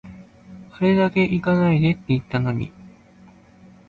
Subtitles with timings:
[0.71, 2.71] あれだけ行かないでって言ったのに